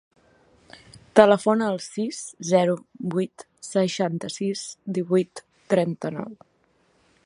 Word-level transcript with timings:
Telefona 1.19 1.67
al 1.73 1.77
sis, 1.87 2.23
zero, 2.53 2.79
vuit, 3.17 3.45
seixanta-sis, 3.69 4.65
divuit, 4.99 5.49
trenta-nou. 5.75 6.39